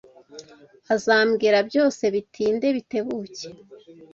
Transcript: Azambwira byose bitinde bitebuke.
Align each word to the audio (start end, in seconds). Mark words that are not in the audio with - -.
Azambwira 0.95 1.57
byose 1.69 2.03
bitinde 2.13 2.67
bitebuke. 2.75 3.45